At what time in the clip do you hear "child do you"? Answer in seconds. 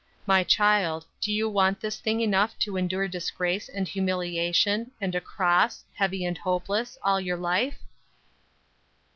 0.43-1.47